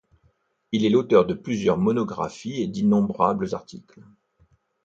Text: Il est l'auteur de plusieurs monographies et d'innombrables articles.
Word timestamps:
Il 0.71 0.83
est 0.83 0.89
l'auteur 0.89 1.27
de 1.27 1.35
plusieurs 1.35 1.77
monographies 1.77 2.59
et 2.63 2.67
d'innombrables 2.67 3.53
articles. 3.53 4.01